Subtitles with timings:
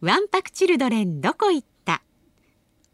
[0.00, 2.02] ワンパクチルドレンどこ行った。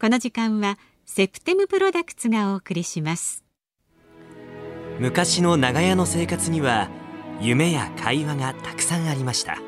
[0.00, 3.44] この時間はセプテムプロダクツがお送りします。
[4.98, 6.88] 昔の長屋の生活には
[7.40, 9.58] 夢や会話がたくさんありました。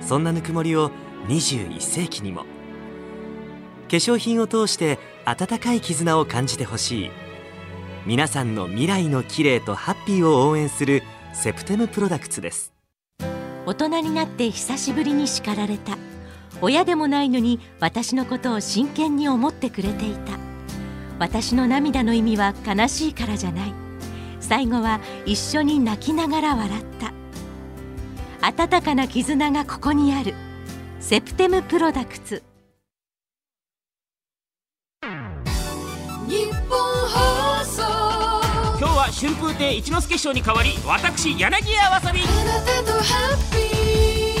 [0.00, 0.90] そんなぬくもりを
[1.28, 2.42] 21世紀にも。
[2.42, 2.46] 化
[3.88, 7.10] 粧品を通して温かい絆を感じてほしい。
[8.06, 12.74] 皆さんの未来の綺麗とハッピーを応援するセプテムプロダクツです。
[13.66, 15.96] 大人になって久しぶりに叱られた
[16.64, 20.38] 親でもないのに私のことを真剣に思ってくれていた。
[21.18, 23.74] 私の涙の意味は悲しいからじゃない。
[24.40, 27.12] 最後は一緒に泣きながら笑った。
[28.40, 30.32] 温かな絆がここにある。
[31.00, 32.42] セプテムプロダクツ。
[36.26, 36.78] 日本
[37.10, 37.82] 放送。
[38.78, 42.22] 今日は春風亭一之輔師匠に代わり私柳家わさび。
[42.22, 43.58] あなたとハッピ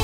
[0.00, 0.03] ー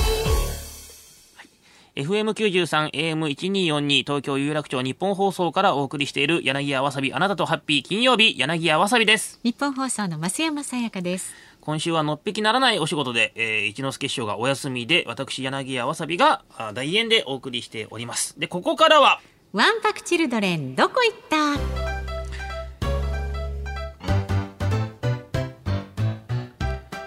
[1.95, 9.39] FM93 AM1242 東京有楽町日本放送からお送りしている柳家わさびあなたとハッピー金曜日柳家わさびです。
[9.43, 11.33] 日本放送の増山さやかです。
[11.59, 18.39] 今週はのっぴきならないお仕事で、えー、一之輔師匠がお休みで私柳家わさびがあ大演でお送りしております。
[18.39, 19.19] でここからは
[19.51, 21.81] ワンパクチルドレンどこ行った？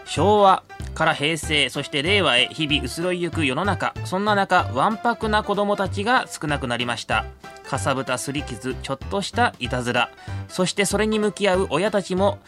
[0.04, 0.62] 昭和
[0.94, 3.94] から平成そして令和へ日々移ろいゆく世の中。
[4.04, 7.26] そんな中わんぱくな子供たちが少なくなりました。
[7.64, 10.10] かさぶたすり傷ちょっとしたいたずら。
[10.48, 12.38] そしてそれに向き合う親たちも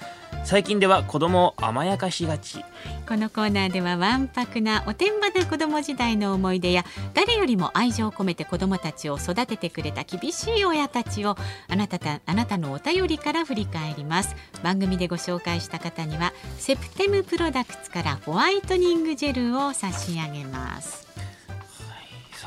[0.45, 2.65] 最近では子供を甘やかしがち。
[3.09, 11.37] このコーナーではわんぱくなおてんばな子供時代の思い出や誰よりも愛情を込めて子供たちを育ててくれた厳しい親たちを
[11.69, 14.37] あなたたあなたのお便りから振り返ります。
[14.63, 21.06] 番組でご紹介した方にはセプテムプロダクツからホワイトニングジェルを差し上げます。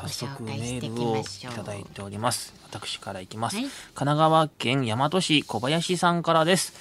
[0.08, 1.22] 早速メールをい
[1.54, 2.54] ただいております。
[2.68, 3.64] 私からいきます、はい。
[3.64, 6.74] 神奈川県大和市小林さんからです。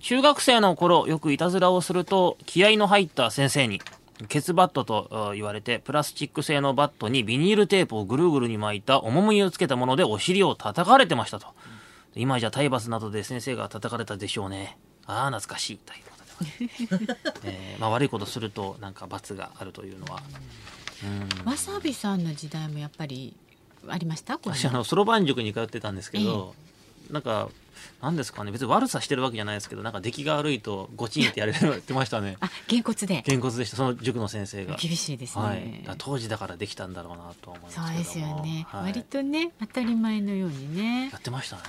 [0.00, 3.80] 中学生の頃よくいたずらをすると気合の入った先生に
[4.28, 11.46] ケツバットとあ言われてプラスチック製のバットにビニールテープをぐるぐるに巻いた重みをつけたものでお尻を叩かれてましたと。
[12.16, 14.76] 今じゃ体罰などで先生が叩かれたでしょうね。
[15.06, 15.78] ああ懐かしい。
[15.78, 17.16] ということで、
[17.50, 20.20] えーまあ、悪いことするとなんか罰があるというのは
[21.44, 23.34] わさびさんの時代もやっぱり
[23.88, 24.34] ありました？
[24.34, 26.54] 私あのそろばん塾に通ってたんですけど、
[27.10, 27.48] なんか
[28.02, 28.52] なんですかね。
[28.52, 32.36] 別に悪さしてるわけじゃないですけどなんか出来が悪いとゴチンってやれてましたね。
[32.40, 33.22] あげんこつで。
[33.26, 33.76] げんこつでした。
[33.76, 34.76] その塾の先生が。
[34.76, 37.92] 厳しいですね、はい、当時だからできたんだろうなと思いますけども。
[37.92, 38.82] そうですよね、はい。
[38.84, 41.10] 割とね当たり前のようにね。
[41.12, 41.62] やってましたね。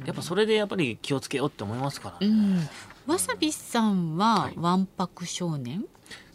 [0.00, 0.06] うん。
[0.06, 2.32] やっぱそれでやっぱり気をつけようって思いますからね、
[3.06, 3.12] うん。
[3.12, 4.54] わさびさんははい。
[4.56, 5.84] わんぱく少年、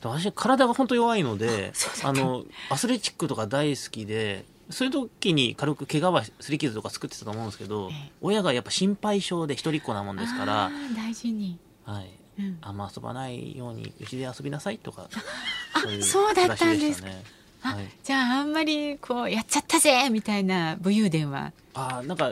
[0.01, 1.73] 私体が本当弱いので
[2.03, 8.11] あのアスレチックとか大好きでそういう時に軽く怪我はすり傷とか作ってたと思うんですけど、ええ。
[8.21, 12.09] 親がやっぱ心配性で一人っ子なもんですから大事に、はい、
[12.39, 12.57] うん。
[12.61, 15.09] あんま遊ばないようにうちで遊びなさいとか
[15.73, 17.23] あいそうだったんですね。
[17.61, 21.51] あはい、じゃああんまりこうやっちゃったぜみたいな武勇伝は。
[21.73, 22.31] あーなんか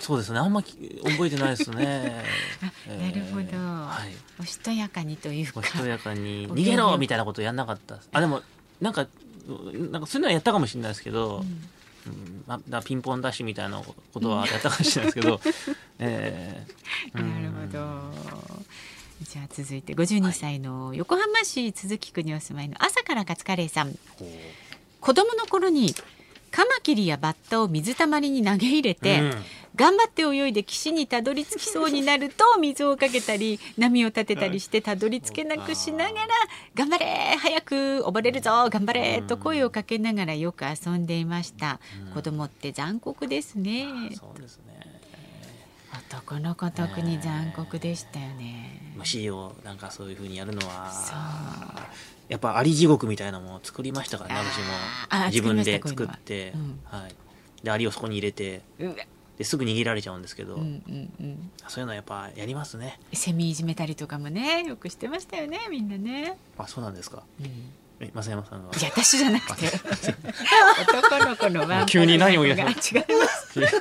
[0.00, 0.38] そうですね。
[0.38, 2.24] あんまき覚えてないですね。
[2.88, 3.56] あなるほど。
[3.56, 4.40] はい。
[4.40, 5.60] おしとやかにというか。
[5.60, 6.46] おしとやかに。
[6.50, 8.42] お逃げろみたいなことやんなかったあでも
[8.80, 9.06] なんか
[9.90, 11.44] なんかそういうのはやったかもしれないですけど、
[12.06, 13.80] うんまあ、ピンポンダッシュみたいな
[14.12, 15.40] ことはやったかもしれないですけど、
[15.98, 18.12] えーうんなるほど。
[19.22, 23.92] じゃあ続いて52歳の横浜市都筑区にお住まいの朝からカツカレーさん。
[23.92, 23.98] こ
[25.00, 25.94] 子供の頃に
[26.50, 29.32] カマキリやバッタを水たまりに投げ入れうて、うん
[29.82, 36.28] 頑張って泳いで岸にたどり着きそうになると水をかけたり波を立てたりしてたどり着けなくしながら
[36.76, 37.74] 「頑張れ早く
[38.06, 41.80] 溺れるぞ頑張れ!」と声をかけながらよく遊んでいました。
[42.14, 43.88] 子供って残酷ですね。
[44.14, 45.00] そうですね
[45.92, 48.92] 男の子特に残酷でしたよね。
[48.96, 51.88] 虫をなんかそういうふうにやるのは
[52.28, 54.60] やっぱアリ地獄みたいなのも作りましたからね私
[55.18, 57.14] も自分で作って、こういうのはい、
[57.64, 58.62] でアリをそこに入れて
[59.38, 61.50] ですぐ逃げられちゃうんですけど、うんうんうん。
[61.68, 62.98] そういうのはやっぱやりますね。
[63.12, 66.36] セミいじめたりとかもねよくしてましたよねみんなね。
[66.58, 67.22] あそうなんですか？
[67.40, 67.46] うん。
[68.00, 69.66] え増山さんがいや私じゃなくて。
[70.98, 72.62] 男の子のワン急に何を言うの？
[72.62, 73.60] 違います。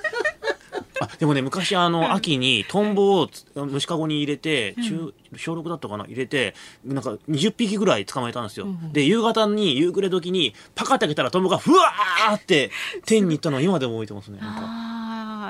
[1.01, 6.05] あでもね昔あの秋にトンボをつ虫かごに入れて中小6だったかな？
[6.05, 6.53] 入れて
[6.85, 8.93] なんか20匹ぐらい捕まえたんですよ、うんうん。
[8.93, 12.69] で夕方に夕暮れ時にパカって開けたらトンボがふわーって
[13.05, 14.61] 天に行ったのを今でも覚えてますねなんか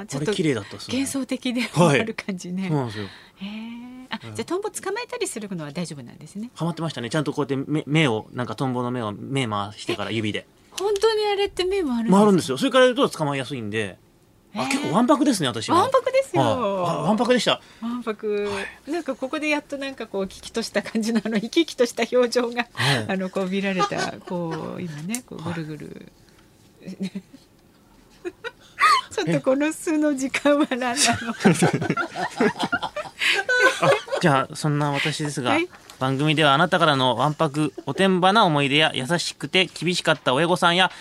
[0.01, 0.97] ああちょっとあれ綺麗だったっすね。
[0.97, 2.01] 幻想的ではい。
[2.01, 2.67] ある感じね。
[2.67, 3.05] そうなんですよ。
[3.05, 3.07] へ
[3.45, 4.07] え。
[4.09, 6.49] あじゃあトンボ捕まえたりするのは大丈夫なんですね。
[6.55, 7.09] ハマってましたね。
[7.09, 10.45] ちゃんとこうやって目目をなんかトンボの目を目回してから指で。
[10.71, 12.57] 本当にあれって目もあるんです回るんですよ。
[12.57, 13.97] それから言うと捕まえやすいんで。
[14.53, 15.77] あ結構わんぱくですね私は。
[15.77, 17.61] わんぱくですよ、わんぱくでした。
[17.81, 18.49] わんぱく、
[18.87, 23.05] なんかここでやっとなんかこう危機とした感じのあの生き生きとした表情が、はい。
[23.07, 26.11] あのこう見られたこう今ねこうぐるぐる、
[29.11, 30.97] ちょっとこの数の時間は何なの？
[34.21, 35.67] じゃあそんな私ですが、はい。
[35.99, 40.91] 番組ではあなたからのわんぱくおてんばな思い出や優しくて厳しかった親御さんや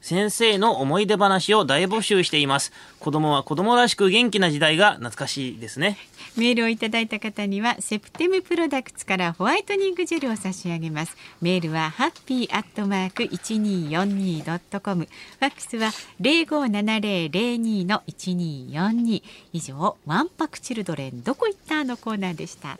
[0.00, 2.72] 先生の思い出話を大募集しています。
[2.98, 5.98] 子供は子供らしく元気な時代が懐かしいですね。
[6.36, 11.16] メールをいただいた方にはセプテムプロダクツからホワイトニングジェルを差し上げます。
[11.40, 21.84] メールはハッピーアットマーク 1242.com ファックスは057002の1242以上ワンパクチルドレンどこ行った？
[21.84, 22.78] のコーナーでした。